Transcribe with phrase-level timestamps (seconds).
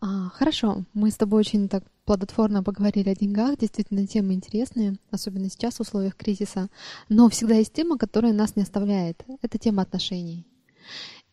[0.00, 5.48] А, хорошо, мы с тобой очень так плодотворно поговорили о деньгах, действительно темы интересные, особенно
[5.48, 6.68] сейчас в условиях кризиса.
[7.08, 9.24] Но всегда есть тема, которая нас не оставляет.
[9.42, 10.46] Это тема отношений.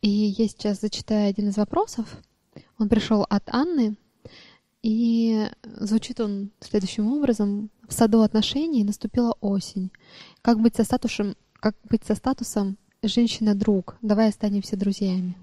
[0.02, 2.18] И я сейчас зачитаю один из вопросов.
[2.78, 3.98] Он пришел от Анны,
[4.84, 7.70] и звучит он следующим образом.
[7.88, 9.92] В саду отношений наступила осень.
[10.42, 13.98] Как быть со статусом, как быть со статусом женщина-друг?
[14.02, 15.36] Давай останемся друзьями.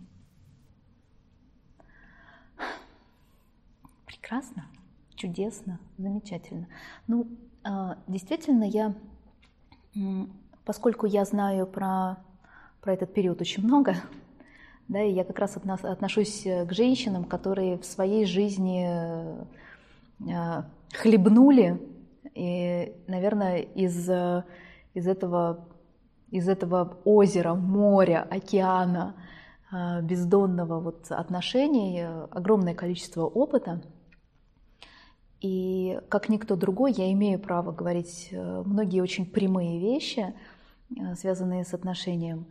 [4.29, 4.67] Прекрасно,
[5.15, 6.69] чудесно, замечательно.
[7.07, 7.29] Ну,
[7.65, 8.95] а, действительно, я,
[10.67, 12.19] поскольку я знаю про,
[12.83, 13.95] про этот период очень много,
[14.89, 18.87] да, и я как раз отношусь к женщинам, которые в своей жизни
[20.31, 21.81] а, хлебнули,
[22.35, 24.11] и, наверное, из,
[24.93, 25.67] из, этого,
[26.31, 29.15] из этого озера, моря, океана,
[29.73, 33.81] а, бездонного вот отношений огромное количество опыта.
[35.41, 40.35] И как никто другой я имею право говорить э, многие очень прямые вещи,
[40.91, 42.47] э, связанные с отношением,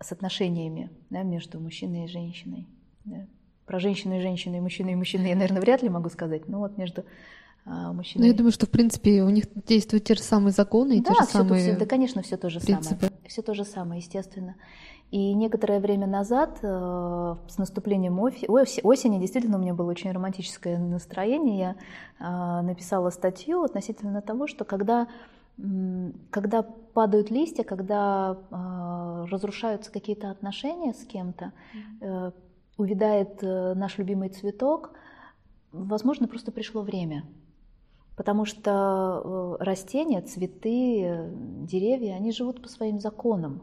[0.00, 2.66] с отношениями да, между мужчиной и женщиной.
[3.04, 3.26] Да.
[3.64, 6.58] Про женщину и женщину, и мужчину и мужчину я, наверное, вряд ли могу сказать, но
[6.58, 7.04] вот между
[7.64, 8.26] а, мужчиной...
[8.26, 11.10] Ну, я думаю, что, в принципе, у них действуют те же самые законы и да,
[11.10, 13.06] те же все самые все, Да, конечно, все то же принципы.
[13.06, 13.20] самое.
[13.26, 14.54] Все то же самое, естественно.
[15.12, 21.58] И некоторое время назад, э, с наступлением осени, действительно у меня было очень романтическое настроение.
[21.58, 21.76] Я
[22.18, 25.06] э, написала статью относительно того, что когда,
[26.30, 31.52] когда падают листья, когда э, разрушаются какие-то отношения с кем-то,
[32.76, 34.90] увядает наш любимый цветок,
[35.72, 37.24] возможно, просто пришло время.
[38.16, 41.30] Потому что растения, цветы,
[41.62, 43.62] деревья, они живут по своим законам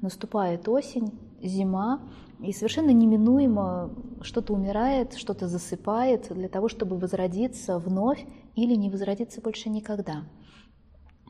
[0.00, 2.00] наступает осень, зима,
[2.40, 8.24] и совершенно неминуемо что-то умирает, что-то засыпает для того, чтобы возродиться вновь
[8.54, 10.24] или не возродиться больше никогда.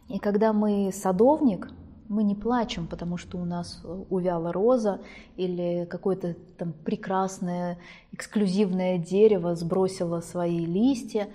[0.09, 1.71] И когда мы садовник,
[2.09, 5.01] мы не плачем, потому что у нас увяла роза
[5.37, 7.79] или какое-то там прекрасное
[8.13, 11.29] эксклюзивное дерево сбросило свои листья.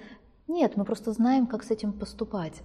[0.48, 2.62] Нет, мы просто знаем, как с этим поступать.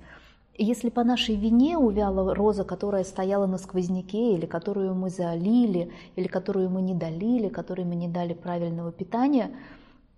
[0.59, 6.27] Если по нашей вине увяла роза, которая стояла на сквозняке, или которую мы залили, или
[6.27, 9.55] которую мы не долили, которой мы не дали правильного питания,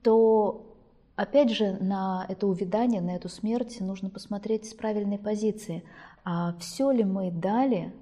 [0.02, 0.76] то
[1.16, 5.82] опять же на это увядание, на эту смерть нужно посмотреть с правильной позиции.
[6.24, 7.92] А все ли мы дали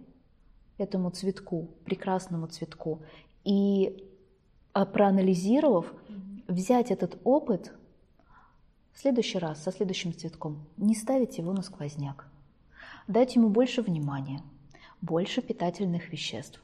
[0.77, 3.01] этому цветку, прекрасному цветку,
[3.45, 4.05] и
[4.75, 5.95] а, проанализировав,
[6.49, 7.73] взять этот опыт–
[8.97, 12.27] в следующий раз со следующим цветком не ставить его на сквозняк.
[13.07, 14.41] Дать ему больше внимания,
[15.03, 16.63] больше питательных веществ,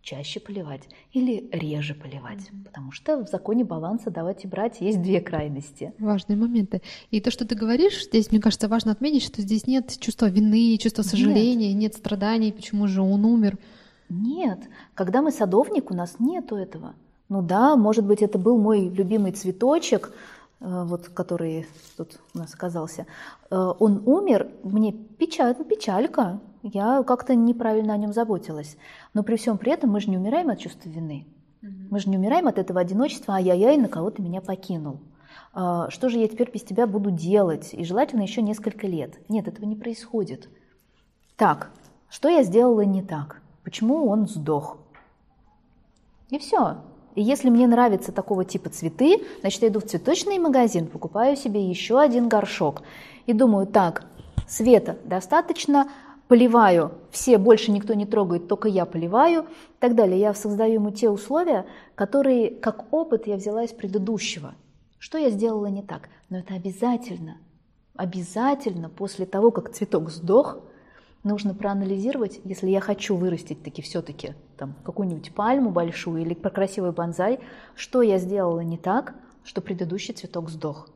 [0.00, 2.64] чаще поливать или реже поливать, mm-hmm.
[2.64, 5.92] потому что в законе баланса давать и брать есть две крайности.
[5.98, 6.80] Важные моменты.
[7.10, 10.78] И то, что ты говоришь, здесь, мне кажется, важно отметить, что здесь нет чувства вины,
[10.78, 13.58] чувства сожаления, нет, нет страданий, почему же он умер.
[14.08, 14.60] Нет,
[14.94, 16.94] когда мы садовник, у нас нету этого.
[17.28, 20.12] Ну да, может быть, это был мой любимый цветочек,
[20.60, 23.06] вот, который тут у нас оказался,
[23.50, 28.76] э, он умер, мне печаль, печалька, я как-то неправильно о нем заботилась.
[29.14, 31.26] Но при всем при этом мы же не умираем от чувства вины.
[31.62, 35.00] Мы же не умираем от этого одиночества, ай-яй-яй, на кого ты меня покинул.
[35.52, 37.72] А, что же я теперь без тебя буду делать?
[37.72, 39.18] И желательно еще несколько лет.
[39.28, 40.48] Нет, этого не происходит.
[41.36, 41.70] Так,
[42.08, 43.42] что я сделала не так?
[43.64, 44.78] Почему он сдох?
[46.30, 46.78] И все.
[47.16, 51.68] И если мне нравятся такого типа цветы, значит, я иду в цветочный магазин, покупаю себе
[51.68, 52.82] еще один горшок.
[53.24, 54.04] И думаю, так,
[54.46, 55.88] света достаточно,
[56.28, 60.20] поливаю, все, больше никто не трогает, только я поливаю и так далее.
[60.20, 64.54] Я создаю ему те условия, которые, как опыт, я взяла из предыдущего.
[64.98, 66.10] Что я сделала не так?
[66.28, 67.38] Но это обязательно,
[67.96, 70.58] обязательно после того, как цветок сдох,
[71.26, 77.40] нужно проанализировать, если я хочу вырастить таки все-таки там какую-нибудь пальму большую или красивый бонзай,
[77.74, 79.14] что я сделала не так,
[79.44, 80.88] что предыдущий цветок сдох.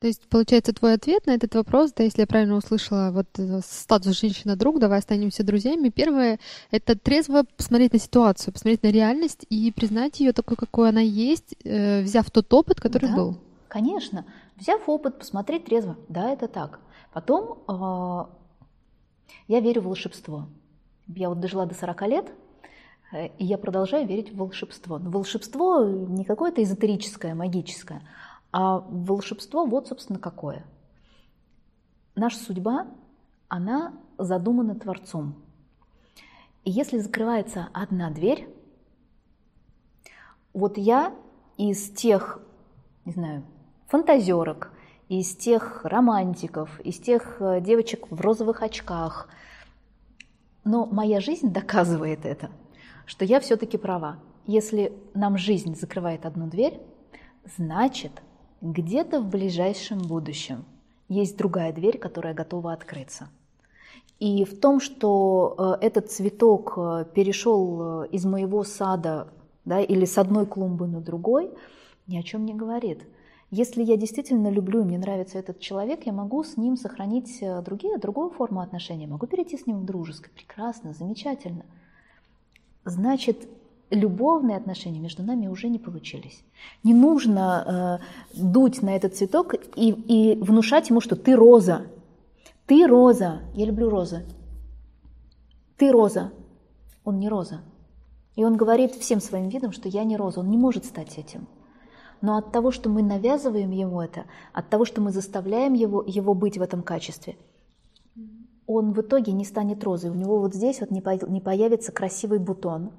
[0.00, 3.60] То есть, получается, твой ответ на этот вопрос, да, если я правильно услышала, вот э,
[3.62, 5.90] статус женщина-друг, давай останемся друзьями.
[5.90, 6.38] Первое—
[6.70, 11.54] это трезво посмотреть на ситуацию, посмотреть на реальность и признать ее такой, какой она есть,
[11.64, 13.38] э, взяв тот опыт, который да, был.
[13.68, 14.24] Конечно.
[14.56, 15.98] Взяв опыт, посмотреть трезво.
[16.08, 16.80] Да, это так.
[17.12, 18.39] Потом э,
[19.48, 20.48] я верю в волшебство.
[21.06, 22.32] Я вот дожила до 40 лет,
[23.12, 24.98] э, и я продолжаю верить в волшебство.
[24.98, 28.02] Но волшебство не какое-то эзотерическое, магическое,
[28.52, 30.64] а волшебство вот, собственно, какое.
[32.14, 32.86] Наша судьба,
[33.48, 35.34] она задумана Творцом.
[36.64, 38.48] И если закрывается одна дверь,
[40.52, 41.14] вот я
[41.56, 42.40] из тех
[43.04, 43.44] не знаю,
[43.86, 44.72] фантазерок,
[45.10, 49.28] из тех романтиков, из тех э, девочек в розовых очках.
[50.64, 52.48] Но моя жизнь доказывает это,
[53.06, 54.20] что я все-таки права.
[54.46, 56.80] Если нам жизнь закрывает одну дверь,
[57.56, 58.12] значит,
[58.60, 60.64] где-то в ближайшем будущем
[61.08, 63.28] есть другая дверь, которая готова открыться.
[64.20, 69.26] И в том, что э, этот цветок э, перешел из моего сада
[69.64, 71.50] да, или с одной клумбы на другой,
[72.06, 73.02] ни о чем не говорит.
[73.50, 77.98] Если я действительно люблю, мне нравится этот человек, я могу с ним сохранить э, другие,
[77.98, 80.30] другую форму отношений, могу перейти с ним в дружеское.
[80.30, 81.64] Прекрасно, замечательно.
[82.84, 83.48] Значит,
[83.90, 86.44] любовные отношения между нами уже не получились.
[86.84, 88.00] Не нужно
[88.34, 91.86] э, дуть на этот цветок и, и внушать ему, что ты роза.
[92.66, 93.40] Ты роза.
[93.54, 94.24] Я люблю розы.
[95.76, 96.30] Ты роза.
[97.02, 97.62] Он не роза.
[98.36, 100.38] И он говорит всем своим видом, что я не роза.
[100.38, 101.48] Он не может стать этим.
[102.20, 106.34] Но от того, что мы навязываем ему это, от того, что мы заставляем его, его
[106.34, 107.36] быть в этом качестве,
[108.66, 110.10] он в итоге не станет розой.
[110.10, 112.92] У него вот здесь вот не появится красивый бутон.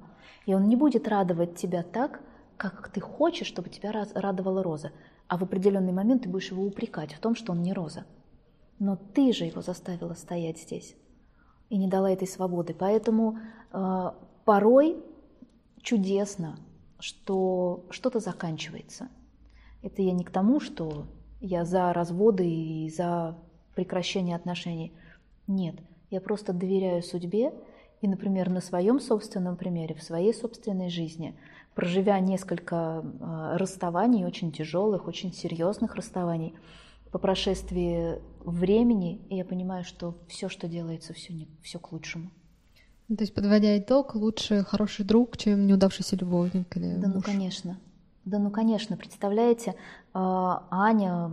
[0.44, 2.20] И он не будет радовать тебя так,
[2.56, 4.92] как ты хочешь, чтобы тебя радовала роза.
[5.28, 8.04] А в определенный момент ты будешь его упрекать в том, что он не роза.
[8.78, 10.94] Но ты же его заставила стоять здесь
[11.70, 12.74] и не дала этой свободы.
[12.78, 13.38] Поэтому
[13.72, 14.10] э,
[14.44, 15.02] порой
[15.80, 16.58] чудесно
[17.02, 19.08] что что-то заканчивается.
[19.82, 21.06] Это я не к тому, что
[21.40, 23.36] я за разводы и за
[23.74, 24.92] прекращение отношений.
[25.48, 25.74] Нет,
[26.10, 27.52] я просто доверяю судьбе
[28.00, 31.34] и, например, на своем собственном примере, в своей собственной жизни,
[31.74, 36.54] проживя несколько а, расставаний, очень тяжелых, очень серьезных расставаний,
[37.10, 42.30] по прошествии времени я понимаю, что все, что делается, все, не, все к лучшему.
[43.16, 47.16] То есть, подводя итог, лучше хороший друг, чем неудавшийся любовник или Да, муж.
[47.16, 47.78] ну конечно.
[48.24, 49.74] Да, ну конечно, представляете,
[50.14, 51.28] а, Аня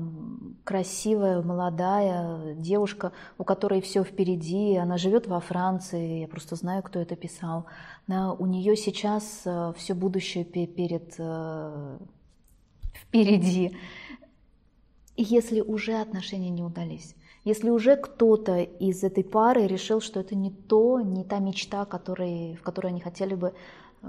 [0.63, 6.99] красивая, молодая девушка, у которой все впереди, она живет во Франции, я просто знаю, кто
[6.99, 7.67] это писал.
[8.07, 11.99] Да, у нее сейчас а, все будущее перед а,
[12.91, 13.77] впереди.
[15.15, 17.13] И если уже отношения не удались,
[17.49, 22.55] если уже кто-то из этой пары решил, что это не то, не та мечта, который,
[22.55, 23.53] в которую они хотели бы
[24.01, 24.07] э,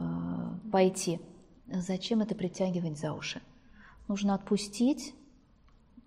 [0.71, 1.21] пойти,
[1.67, 3.41] зачем это притягивать за уши?
[4.09, 5.15] Нужно отпустить,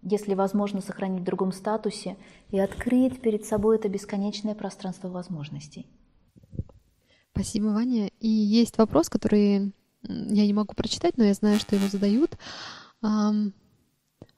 [0.04, 2.18] если возможно, сохранить в другом статусе
[2.50, 5.88] и открыть перед собой это бесконечное пространство возможностей.
[7.32, 8.12] Спасибо, Ваня.
[8.20, 12.38] И есть вопрос, который я не могу прочитать, но я знаю, что его задают.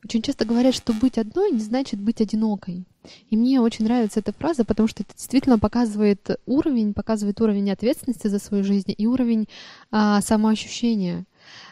[0.05, 2.83] Очень часто говорят, что быть одной не значит быть одинокой.
[3.31, 8.27] И мне очень нравится эта фраза, потому что это действительно показывает уровень, показывает уровень ответственности
[8.27, 9.47] за свою жизнь и уровень
[9.89, 11.25] а, самоощущения.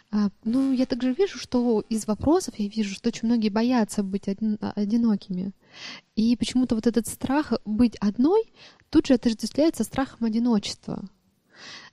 [0.09, 4.27] А, ну, я также вижу, что из вопросов я вижу, что очень многие боятся быть
[4.27, 5.51] один, одинокими.
[6.15, 8.51] И почему-то вот этот страх быть одной
[8.89, 11.03] тут же отождествляется страхом одиночества.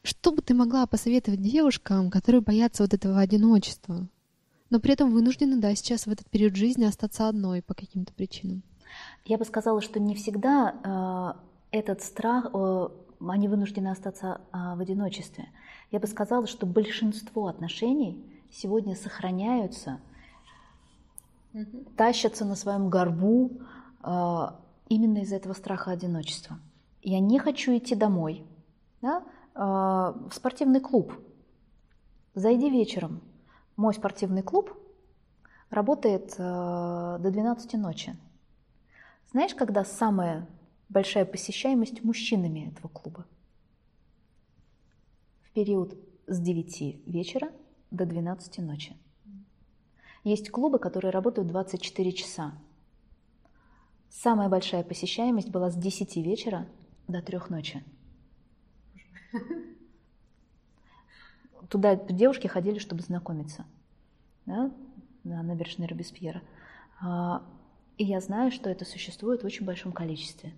[0.02, 4.08] Что бы ты могла посоветовать девушкам, которые боятся вот этого одиночества?
[4.70, 8.62] Но при этом вынуждены, да, сейчас в этот период жизни остаться одной по каким-то причинам.
[9.24, 11.36] Я бы сказала, что не всегда
[11.72, 12.88] э, этот страх, э,
[13.28, 15.48] они вынуждены остаться э, в одиночестве.
[15.90, 20.00] Я бы сказала, что большинство отношений сегодня сохраняются,
[21.52, 21.84] угу.
[21.96, 23.50] тащатся на своем горбу
[24.02, 24.46] э,
[24.88, 26.58] именно из-за этого страха одиночества.
[27.02, 28.44] Я не хочу идти домой,
[29.02, 29.22] да,
[29.54, 31.12] э, в спортивный клуб.
[32.34, 33.20] Зайди вечером,
[33.80, 34.76] мой спортивный клуб
[35.70, 38.14] работает э, до 12 ночи.
[39.30, 40.46] Знаешь, когда самая
[40.90, 43.26] большая посещаемость мужчинами этого клуба?
[45.40, 45.96] В период
[46.26, 47.50] с 9 вечера
[47.90, 48.94] до 12 ночи.
[50.24, 52.52] Есть клубы, которые работают 24 часа.
[54.10, 56.68] Самая большая посещаемость была с 10 вечера
[57.08, 57.82] до 3 ночи.
[61.70, 63.64] Туда девушки ходили, чтобы знакомиться
[64.44, 64.72] да,
[65.22, 66.42] на набережной Робеспьера.
[67.00, 67.42] А,
[67.96, 70.52] и я знаю, что это существует в очень большом количестве.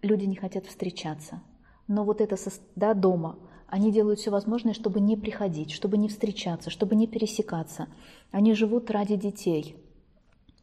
[0.00, 1.42] Люди не хотят встречаться.
[1.88, 2.36] Но вот это
[2.74, 3.38] да, дома,
[3.68, 7.88] они делают все возможное, чтобы не приходить, чтобы не встречаться, чтобы не пересекаться.
[8.30, 9.76] Они живут ради детей,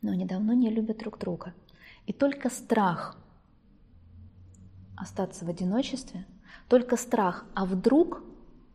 [0.02, 1.54] но они давно не любят друг друга.
[2.08, 3.16] И только страх
[4.98, 6.26] остаться в одиночестве,
[6.68, 8.24] только страх, а вдруг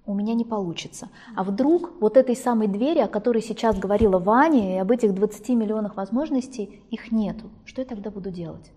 [0.06, 1.10] у меня не получится.
[1.34, 5.48] А вдруг вот этой самой двери, о которой сейчас говорила Ваня, и об этих 20
[5.50, 7.50] миллионах возможностей, их нету.
[7.64, 8.72] Что я тогда буду делать?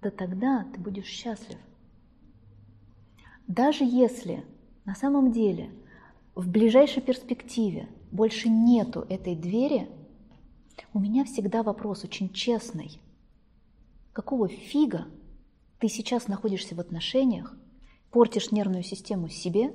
[0.00, 1.58] Да тогда ты будешь счастлив.
[3.48, 4.44] Даже если
[4.84, 5.70] на самом деле
[6.34, 9.88] в ближайшей перспективе больше нету этой двери,
[10.92, 13.00] у меня всегда вопрос очень честный.
[14.12, 15.06] Какого фига
[15.80, 17.56] ты сейчас находишься в отношениях,
[18.10, 19.74] портишь нервную систему себе,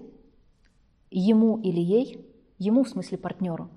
[1.12, 2.26] ему или ей,
[2.58, 3.70] ему в смысле партнеру,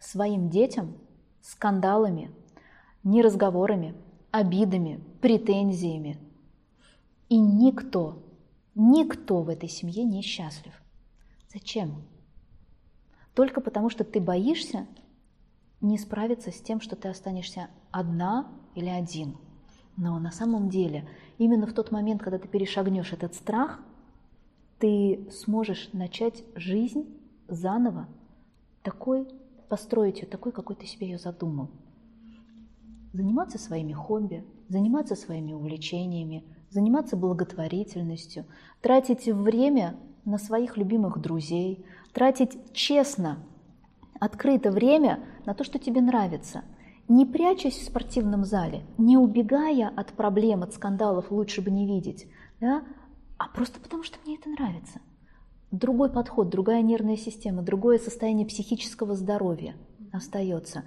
[0.00, 0.94] своим детям,
[1.40, 2.30] скандалами,
[3.02, 3.94] неразговорами,
[4.30, 6.18] обидами, претензиями.
[7.28, 8.22] И никто,
[8.74, 10.72] никто в этой семье не счастлив.
[11.52, 12.02] Зачем?
[13.34, 14.86] Только потому, что ты боишься
[15.80, 19.36] не справиться с тем, что ты останешься одна или один.
[19.96, 23.80] Но на самом деле, именно в тот момент, когда ты перешагнешь этот страх,
[24.78, 27.06] ты сможешь начать жизнь
[27.48, 28.08] заново,
[28.82, 29.26] такой,
[29.68, 31.70] построить ее такой, какой ты себе ее задумал.
[33.12, 38.44] Заниматься своими хобби, заниматься своими увлечениями, заниматься благотворительностью,
[38.80, 43.38] тратить время на своих любимых друзей, тратить честно,
[44.20, 46.62] открыто время на то, что тебе нравится.
[47.08, 52.26] Не прячась в спортивном зале, не убегая от проблем, от скандалов, лучше бы не видеть,
[52.60, 52.82] да,
[53.38, 55.00] а просто потому, что мне это нравится.
[55.70, 59.74] Другой подход, другая нервная система, другое состояние психического здоровья
[60.12, 60.84] остается.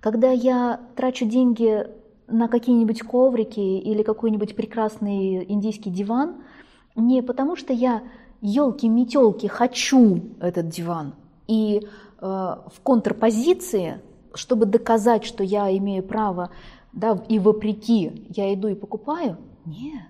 [0.00, 1.86] Когда я трачу деньги
[2.28, 6.42] на какие-нибудь коврики или какой-нибудь прекрасный индийский диван,
[6.94, 8.02] не потому что я
[8.40, 11.14] елки-метелки хочу этот диван,
[11.46, 11.86] и э,
[12.20, 14.00] в контрпозиции,
[14.34, 16.50] чтобы доказать, что я имею право,
[16.92, 20.02] да, и вопреки я иду и покупаю, нет.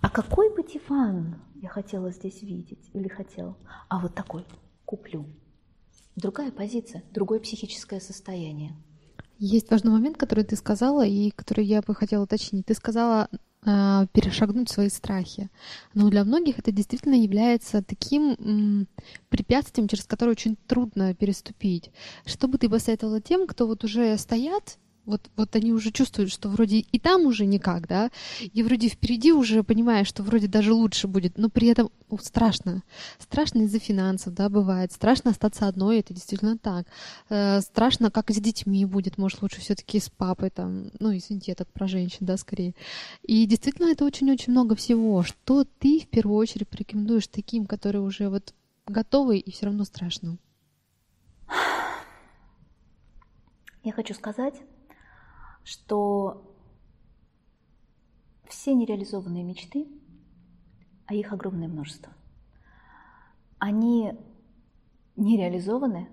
[0.00, 3.56] А какой бы диван я хотела здесь видеть или хотел?
[3.88, 4.44] А вот такой
[4.84, 5.26] куплю.
[6.14, 8.76] Другая позиция, другое психическое состояние.
[9.38, 12.66] Есть важный момент, который ты сказала и который я бы хотела уточнить.
[12.66, 13.28] Ты сказала
[13.64, 15.48] э, перешагнуть свои страхи.
[15.94, 18.88] Но для многих это действительно является таким м,
[19.28, 21.90] препятствием, через которое очень трудно переступить.
[22.24, 24.78] Что бы ты посоветовала тем, кто вот уже стоят
[25.08, 28.10] вот, вот они уже чувствуют, что вроде и там уже никак, да,
[28.40, 32.82] и вроде впереди уже понимаешь, что вроде даже лучше будет, но при этом ну, страшно.
[33.18, 34.92] Страшно из-за финансов, да, бывает.
[34.92, 36.86] Страшно остаться одной, это действительно так.
[37.30, 41.52] Э, страшно, как с детьми будет, может, лучше все таки с папой, там, ну, извините,
[41.52, 42.74] это про женщин, да, скорее.
[43.22, 45.22] И действительно, это очень-очень много всего.
[45.22, 48.52] Что ты в первую очередь порекомендуешь таким, которые уже вот
[48.86, 50.36] готовы и все равно страшно?
[53.82, 54.54] Я хочу сказать,
[55.68, 56.50] что
[58.48, 59.86] все нереализованные мечты,
[61.04, 62.10] а их огромное множество,
[63.58, 64.14] они
[65.16, 66.08] не реализованы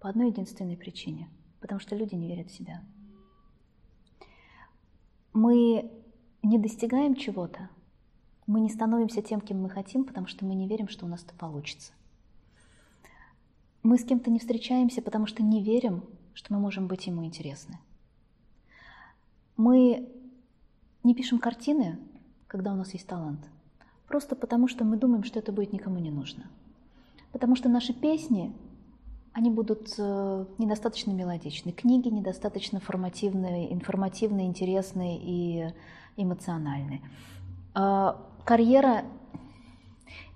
[0.00, 2.82] по одной единственной причине, потому что люди не верят в себя.
[5.32, 5.92] Мы
[6.42, 7.70] не достигаем чего-то,
[8.48, 11.22] мы не становимся тем, кем мы хотим, потому что мы не верим, что у нас
[11.22, 11.92] это получится.
[13.84, 16.02] Мы с кем-то не встречаемся, потому что не верим,
[16.34, 17.78] что мы можем быть ему интересны.
[19.58, 20.08] Мы
[21.02, 21.98] не пишем картины,
[22.46, 23.40] когда у нас есть талант,
[24.06, 26.44] просто потому что мы думаем, что это будет никому не нужно.
[27.32, 28.54] Потому что наши песни,
[29.32, 35.74] они будут э, недостаточно мелодичны, книги недостаточно формативные, информативные, интересные и
[36.16, 37.02] эмоциональные.
[37.74, 39.04] А, карьера,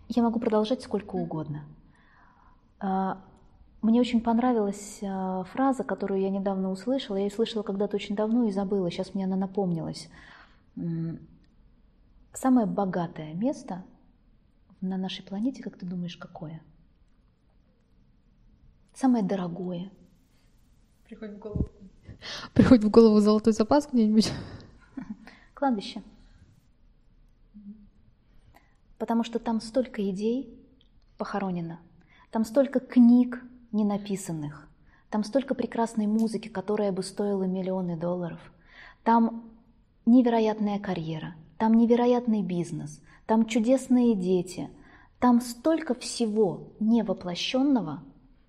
[0.08, 1.64] я могу продолжать сколько угодно.
[3.82, 7.16] Мне очень понравилась э, фраза, которую я недавно услышала.
[7.16, 10.08] Я ее слышала когда-то очень давно и забыла, сейчас мне она напомнилась.
[12.32, 13.84] Самое богатое место
[14.80, 16.62] на нашей планете, как ты думаешь, какое?
[18.94, 19.90] Самое дорогое.
[21.04, 21.68] Приходит в голову.
[22.54, 24.32] Приходит в голову золотой запас где-нибудь.
[25.54, 26.02] Кладбище.
[28.96, 30.56] Потому что там столько идей
[31.18, 31.80] похоронено,
[32.30, 34.68] там столько книг не написанных.
[35.10, 38.40] Там столько прекрасной музыки, которая бы стоила миллионы долларов.
[39.02, 39.50] Там
[40.06, 44.70] невероятная карьера, там невероятный бизнес, там чудесные дети,
[45.18, 48.02] там столько всего невоплощенного,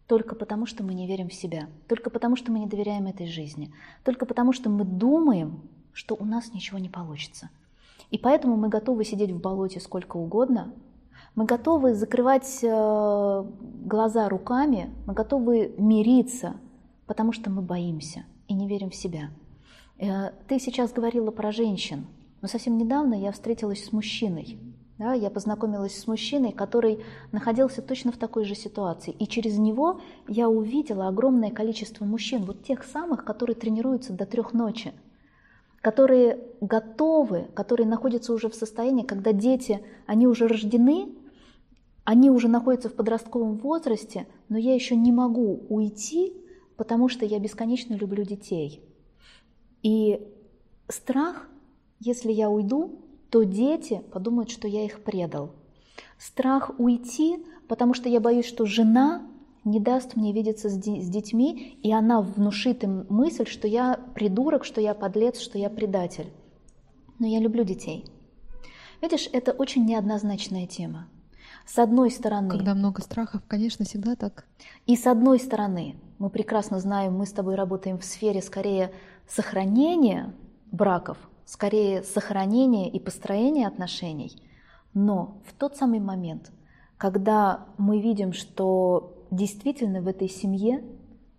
[0.08, 3.28] только потому, что мы не верим в себя, только потому, что мы не доверяем этой
[3.28, 5.62] жизни, только потому, что мы думаем,
[5.92, 7.50] что у нас ничего не получится.
[8.12, 10.74] И поэтому мы готовы сидеть в болоте сколько угодно,
[11.36, 13.44] мы готовы закрывать э,
[13.86, 16.56] глаза руками, мы готовы мириться,
[17.08, 19.32] потому что мы боимся и не верим в себя.
[19.98, 22.06] Э, ты сейчас говорила про женщин,
[22.42, 24.60] но совсем недавно я встретилась с мужчиной.
[25.00, 29.12] Да, я познакомилась с мужчиной, который находился точно в такой же ситуации.
[29.18, 34.54] И через него я увидела огромное количество мужчин, вот тех самых, которые тренируются до трех
[34.54, 34.94] ночи,
[35.82, 41.10] которые готовы, которые находятся уже в состоянии, когда дети, они уже рождены,
[42.04, 46.34] они уже находятся в подростковом возрасте, но я еще не могу уйти,
[46.76, 48.82] потому что я бесконечно люблю детей.
[49.84, 50.20] И
[50.88, 51.50] страх,
[52.00, 55.52] если я уйду, то дети подумают, что я их предал.
[56.18, 59.28] Страх уйти, потому что я боюсь, что жена
[59.64, 64.66] не даст мне видеться с, с детьми, и она внушит им мысль, что я придурок,
[64.66, 66.28] что я подлец, что я предатель.
[67.20, 68.06] Но я люблю детей.
[69.02, 71.08] Видишь, это очень неоднозначная тема.
[71.66, 72.50] С одной стороны...
[72.50, 74.46] Когда много страхов, конечно, всегда так.
[74.86, 78.92] И с одной стороны, мы прекрасно знаем, мы с тобой работаем в сфере скорее
[79.28, 80.34] сохранения
[80.72, 84.42] браков, скорее сохранения и построения отношений.
[84.94, 86.52] Но в тот самый момент,
[86.98, 90.84] когда мы видим, что действительно в этой семье,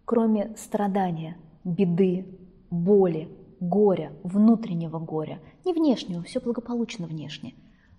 [0.05, 2.27] кроме страдания, беды,
[2.71, 3.29] боли,
[3.61, 7.55] горя, внутреннего горя, не внешнего, все благополучно внешне,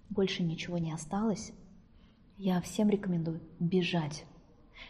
[0.10, 1.53] больше ничего не осталось,
[2.38, 4.25] я всем рекомендую бежать.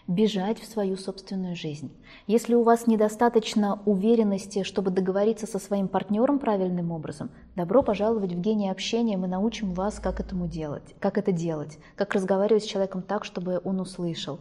[0.07, 1.91] Бежать в свою собственную жизнь.
[2.27, 8.39] Если у вас недостаточно уверенности, чтобы договориться со своим партнером правильным образом, добро пожаловать в
[8.39, 13.03] гений общения, мы научим вас, как этому делать, как это делать, как разговаривать с человеком
[13.03, 14.39] так, чтобы он услышал.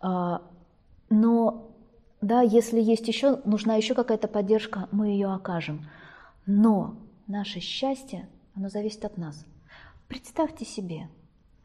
[0.00, 0.42] А,
[1.10, 1.70] но
[2.20, 5.86] да, если есть еще, нужна еще какая-то поддержка, мы ее окажем.
[6.46, 6.96] Но
[7.26, 9.44] наше счастье, оно зависит от нас.
[10.08, 11.08] Представьте себе,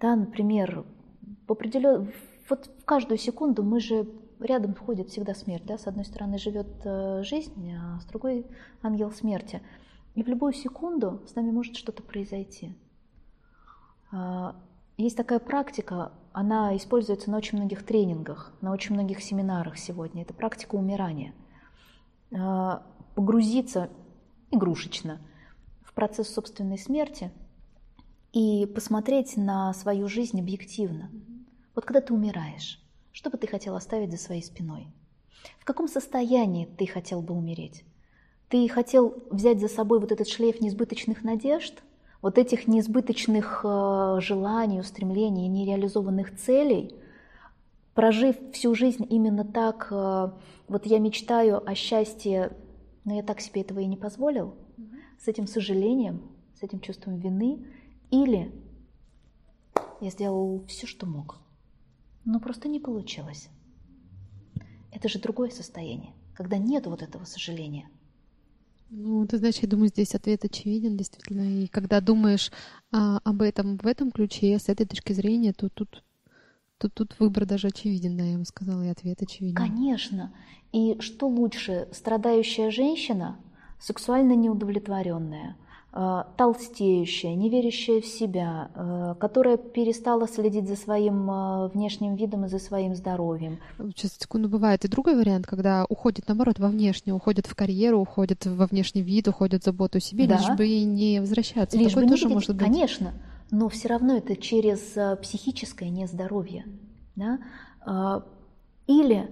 [0.02, 0.84] да, например,
[1.48, 2.12] в определен...
[2.50, 4.08] вот в каждую секунду мы же
[4.40, 8.48] рядом входит всегда смерть, да, с одной стороны живет э, жизнь, а с другой
[8.82, 9.62] ангел смерти.
[10.16, 12.74] И в любую секунду с нами может что-то произойти.
[14.12, 14.56] А,
[14.98, 20.24] есть такая практика, она используется на очень многих тренингах, на очень многих семинарах сегодня.
[20.24, 21.34] Это практика умирания.
[22.36, 22.84] А,
[23.16, 23.90] погрузиться
[24.50, 25.22] игрушечно
[25.84, 27.32] в процесс собственной смерти
[28.34, 31.12] и посмотреть на свою жизнь объективно.
[31.76, 34.88] Вот когда ты умираешь, что бы ты хотел оставить за своей спиной?
[35.60, 37.84] В каком состоянии ты хотел бы умереть?
[38.48, 41.82] Ты хотел взять за собой вот этот шлейф несбыточных надежд,
[42.22, 46.96] вот этих несбыточных э, желаний, устремлений, нереализованных целей,
[47.96, 50.32] прожив всю жизнь именно так, э,
[50.68, 52.56] вот я мечтаю о счастье,
[53.04, 54.54] но я так себе этого и не позволил,
[55.20, 56.22] с этим сожалением,
[56.60, 57.66] с этим чувством вины–
[58.12, 58.52] или
[60.02, 61.40] я сделал все, что мог,
[62.26, 63.50] но просто не получилось.
[64.92, 67.90] Это же другое состояние, когда нет вот этого сожаления.
[68.90, 71.64] Ну, ты знаешь, я думаю, здесь ответ очевиден, действительно.
[71.64, 72.52] И когда думаешь
[72.92, 76.04] а, об этом в этом ключе, с этой точки зрения, то тут,
[76.78, 79.56] тут, тут выбор даже очевиден, да, я вам сказала, и ответ очевиден.
[79.56, 80.34] Конечно.
[80.74, 83.40] И что лучше, страдающая женщина,
[83.80, 85.56] сексуально неудовлетворенная–
[85.92, 92.48] толстеющая, не верящая в себя, э, которая перестала следить за своим э, внешним видом и
[92.48, 93.60] за своим здоровьем.
[93.78, 98.46] Сейчас, секунду, бывает и другой вариант, когда уходит, наоборот, во внешнее, уходит в карьеру, уходит
[98.46, 100.38] во внешний вид, уходит в заботу о себе, да.
[100.38, 101.78] лишь бы и не возвращаться.
[101.78, 102.66] Лишь Такое бы тоже не может быть.
[102.66, 103.14] Конечно,
[103.50, 104.80] но все равно это через
[105.22, 106.66] психическое нездоровье.
[107.18, 108.24] Да?
[108.88, 109.30] Или,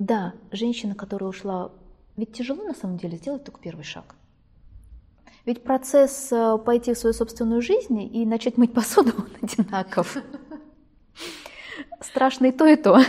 [0.00, 1.70] да, женщина, которая ушла,
[2.16, 4.16] ведь тяжело на самом деле сделать только первый шаг.
[5.50, 10.16] Ведь процесс э, пойти в свою собственную жизнь и начать мыть посуду, он одинаков.
[12.00, 13.00] Страшно и то, и то.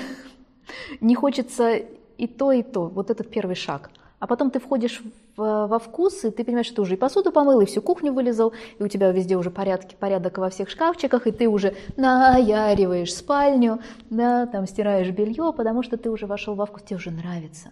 [1.02, 1.74] Не хочется
[2.18, 2.88] и то, и то.
[2.88, 3.92] Вот этот первый шаг.
[4.18, 5.04] А потом ты входишь
[5.38, 8.12] в, во вкус, и ты понимаешь, что ты уже и посуду помыл, и всю кухню
[8.12, 13.14] вылезал, и у тебя везде уже порядки, порядок во всех шкафчиках, и ты уже наяриваешь
[13.14, 17.72] спальню, да, там стираешь белье, потому что ты уже вошел во вкус, тебе уже нравится.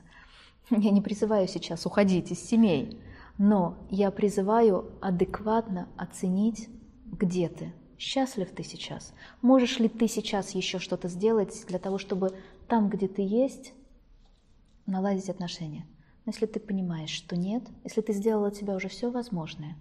[0.70, 3.00] Я не призываю сейчас уходить из семей.
[3.40, 6.68] Но я призываю адекватно оценить,
[7.06, 7.74] где ты.
[7.98, 9.14] Счастлив ты сейчас?
[9.42, 13.74] Можешь ли ты сейчас еще что-то сделать для того, чтобы там, где ты есть,
[14.86, 15.88] наладить отношения?
[16.26, 19.78] Но если ты понимаешь, что нет, если ты сделал от себя уже все возможное,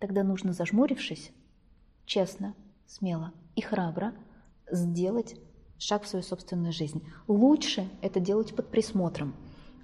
[0.00, 1.30] тогда нужно, зажмурившись,
[2.06, 2.54] честно,
[2.88, 4.14] смело и храбро
[4.68, 5.36] сделать
[5.78, 7.04] шаг в свою собственную жизнь.
[7.28, 9.36] Лучше это делать под присмотром,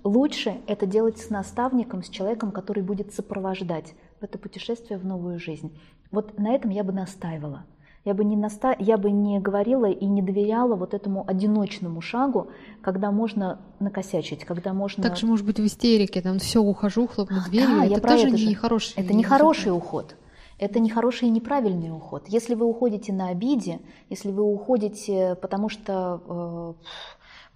[0.04, 5.38] Лучше это делать с наставником, с человеком, который будет сопровождать в это путешествие в новую
[5.38, 5.76] жизнь.
[6.10, 7.64] Вот на этом я бы настаивала.
[8.04, 8.74] Я бы, не наста...
[8.80, 12.48] я бы не говорила и не доверяла вот этому одиночному шагу,
[12.80, 15.04] когда можно накосячить, когда можно...
[15.04, 18.26] Так же может быть в истерике, там все, ухожу, хлопну дверью, да, это я тоже
[18.28, 20.16] это не хороший Это не хороший уход.
[20.58, 22.24] Это не хороший и неправильный уход.
[22.28, 26.84] Если вы уходите на обиде, если вы уходите, потому что э,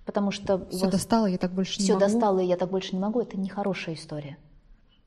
[0.07, 2.07] потому что все достало, я так больше не все могу.
[2.07, 3.21] Все достало, и я так больше не могу.
[3.21, 4.39] Это нехорошая история,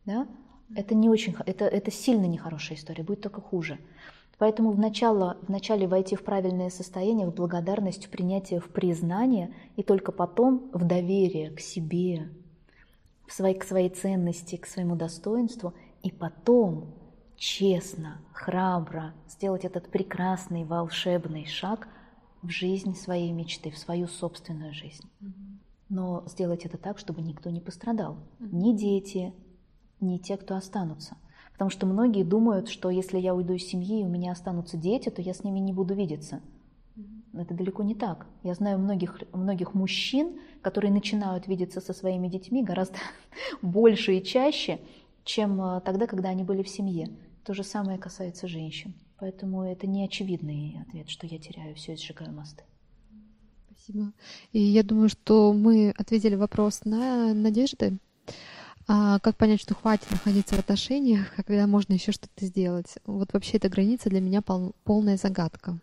[0.06, 0.28] да?
[0.76, 3.80] Это не очень, это это сильно нехорошая история, будет только хуже.
[4.38, 10.12] Поэтому вначале, вначале войти в правильное состояние, в благодарность, в принятие, в признание, и только
[10.12, 12.30] потом в доверие к себе,
[13.28, 16.94] в своей, к своей ценности, к своему достоинству, и потом
[17.36, 21.88] честно, храбро сделать этот прекрасный волшебный шаг
[22.42, 25.10] в жизнь своей мечты, в свою собственную жизнь.
[25.90, 28.18] Но сделать это так, чтобы никто не пострадал.
[28.40, 29.34] Ни дети,
[30.00, 31.18] ни те, кто останутся–
[31.60, 35.10] Потому что многие думают, что если я уйду из семьи и у меня останутся дети,
[35.10, 36.40] то я с ними не буду видеться.
[37.34, 38.28] Это далеко не так.
[38.44, 43.00] Я знаю многих, многих мужчин, которые начинают видеться со своими детьми гораздо
[43.62, 44.80] больше и чаще,
[45.26, 47.10] чем э, тогда, когда они были в семье.
[47.44, 48.94] То же самое касается женщин.
[49.20, 52.64] Поэтому это не очевидный ответ, что я теряю все и сжигаю мосты.
[53.72, 54.14] Спасибо.
[54.54, 57.98] И я думаю, что мы ответили вопрос на надежды.
[58.88, 62.98] А как понять, что хватит находиться в отношениях, когда можно еще что-то сделать?
[63.06, 65.78] Вот вообще эта граница для меня пол, полная загадка.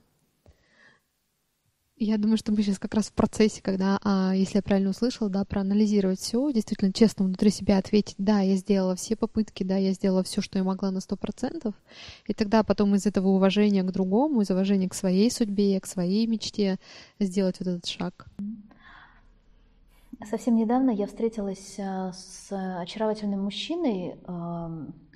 [1.98, 5.30] Я думаю, что мы сейчас как раз в процессе, когда, а, если я правильно услышала,
[5.30, 9.92] да, проанализировать все, действительно честно внутри себя ответить, да, я сделала все попытки, да, я
[9.92, 11.74] сделала все, что я могла на сто процентов,
[12.26, 16.26] и тогда потом из этого уважения к другому, из уважения к своей судьбе, к своей
[16.26, 16.78] мечте
[17.18, 18.26] сделать вот этот шаг.
[20.28, 24.16] Совсем недавно я встретилась э, с очаровательным мужчиной.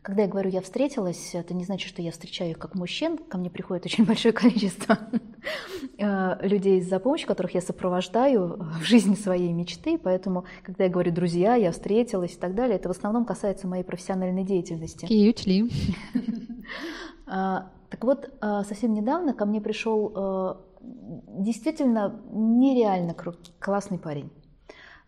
[0.02, 3.18] Когда я говорю «я встретилась», это не значит, что я встречаю их как мужчин.
[3.18, 4.98] Ко мне приходит очень большое количество
[5.98, 9.98] э, людей за помощью, которых я сопровождаю в жизни своей мечты.
[9.98, 13.84] Поэтому, когда я говорю «друзья», «я встретилась» и так далее, это в основном касается моей
[13.84, 15.06] профессиональной деятельности.
[15.06, 15.70] И учли.
[17.32, 23.14] А, так вот, э, совсем недавно ко мне пришел действительно нереально
[23.60, 24.32] классный парень.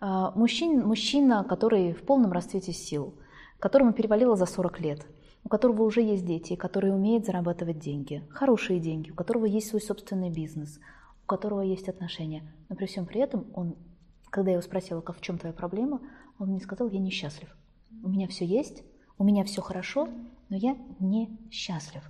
[0.01, 3.15] Мужчин, мужчина, который в полном расцвете сил,
[3.63, 5.07] которому перевалило за 40 лет,
[5.45, 9.81] у которого уже есть дети, который умеет зарабатывать деньги, хорошие деньги, у которого есть свой
[9.81, 10.81] собственный бизнес,
[11.23, 12.43] у которого есть отношения.
[12.69, 13.77] Но при всем при этом он,
[14.31, 16.01] когда я его спросила, как в чем твоя проблема,
[16.41, 17.57] он мне сказал, я несчастлив.
[18.03, 18.83] У меня все есть,
[19.17, 20.09] у меня все хорошо,
[20.49, 22.03] но я несчастлив.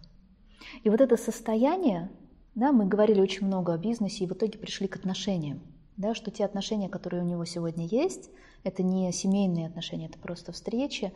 [0.85, 2.11] И вот это состояние,
[2.55, 5.61] да, мы говорили очень много о бизнесе и в итоге пришли к отношениям
[5.97, 8.31] да, что те отношения, которые у него сегодня есть,
[8.65, 11.13] это не семейные отношения, это просто встречи,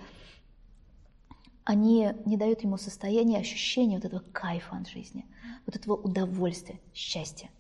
[1.65, 5.27] они не дают ему состояния, ощущения вот этого кайфа от жизни,
[5.67, 7.51] вот этого удовольствия, счастья.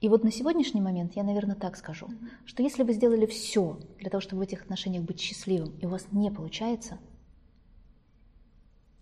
[0.00, 2.28] И вот на сегодняшний момент я, наверное, так скажу, mm-hmm.
[2.44, 5.90] что если вы сделали все для того, чтобы в этих отношениях быть счастливым, и у
[5.90, 6.98] вас не получается,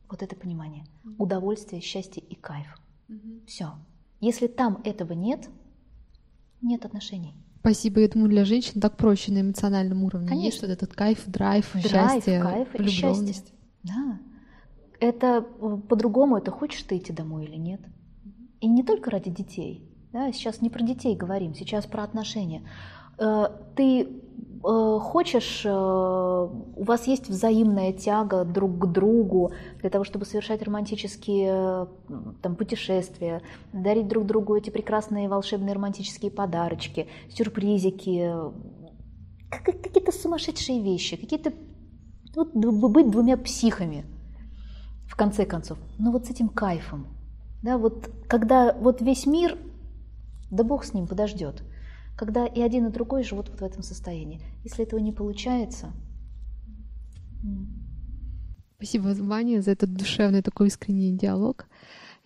[0.09, 1.17] вот это понимание, mm-hmm.
[1.19, 2.79] удовольствие, счастье и кайф.
[3.09, 3.47] Mm-hmm.
[3.47, 3.73] Все.
[4.21, 5.49] Если там этого нет,
[6.65, 7.35] нет отношений.
[7.61, 10.29] Спасибо, я думаю, для женщин так проще на эмоциональном уровне.
[10.29, 10.47] Конечно.
[10.47, 13.27] Есть вот этот кайф, драйв, драйв счастье, кайф влюбленность.
[13.27, 13.55] Счастье.
[13.83, 14.19] Да.
[15.01, 17.81] Это э, по-другому, это хочешь ты идти домой или нет.
[18.61, 19.91] И не только ради детей.
[20.13, 22.69] Да, сейчас не про детей говорим, сейчас про отношения.
[23.19, 23.47] Э,
[23.77, 24.09] ты
[24.65, 31.51] хочешь, э, у вас есть взаимная тяга друг к другу для того, чтобы совершать романтические
[31.51, 31.87] э,
[32.41, 33.43] там, путешествия,
[33.75, 38.33] дарить друг другу эти прекрасные волшебные романтические подарочки, сюрпризики,
[39.51, 41.53] какие-то сумасшедшие вещи, какие-то
[42.35, 44.07] вот, быть двумя психами,
[45.07, 47.07] в конце концов, но вот с этим кайфом.
[47.63, 49.59] Да, вот когда вот весь мир,
[50.51, 51.63] да бог с ним подождет–
[52.17, 54.41] когда и один, и другой живут вот в этом состоянии.
[54.63, 55.93] Если этого не получается...
[58.77, 61.67] Спасибо, Ваня, за этот душевный такой искренний диалог.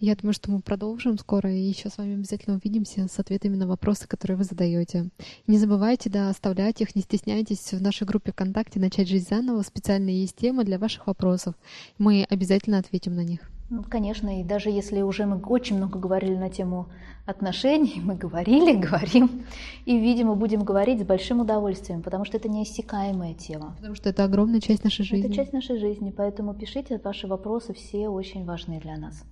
[0.00, 3.66] Я думаю, что мы продолжим скоро и еще с вами обязательно увидимся с ответами на
[3.66, 5.10] вопросы, которые вы задаете.
[5.48, 9.62] Не забывайте, да, оставлять их, не стесняйтесь в нашей группе ВКонтакте «Начать жизнь заново».
[9.62, 11.56] Специально есть тема для ваших вопросов.
[11.98, 13.50] Мы обязательно ответим на них.
[13.70, 16.88] Ну, конечно, и даже если уже мы очень много говорили на тему
[17.26, 19.44] отношений, мы говорили, говорим,
[19.84, 23.74] и, видимо, будем говорить с большим удовольствием, потому что это неиссякаемая тема.
[23.76, 25.26] Потому что это огромная часть нашей жизни.
[25.26, 29.22] Это часть нашей жизни, поэтому пишите ваши вопросы, все очень важные для нас.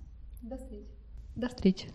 [0.43, 0.87] До встречи.
[1.35, 1.87] До встречи.